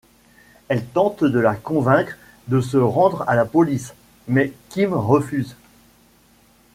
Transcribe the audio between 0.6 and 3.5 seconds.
Elle tente de la convaincre de se rendre à la